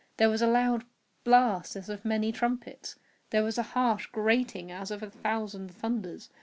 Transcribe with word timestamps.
There 0.17 0.31
was 0.31 0.41
a 0.41 0.47
loud 0.47 0.85
blast 1.23 1.75
as 1.75 1.87
of 1.87 2.03
many 2.03 2.31
trumpets! 2.31 2.95
There 3.29 3.43
was 3.43 3.59
a 3.59 3.77
harsh 3.77 4.07
grating 4.07 4.71
as 4.71 4.89
of 4.89 5.03
a 5.03 5.11
thousand 5.11 5.69
thunders! 5.75 6.31